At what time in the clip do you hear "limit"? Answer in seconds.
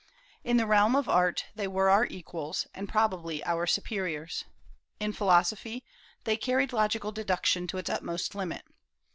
8.33-8.65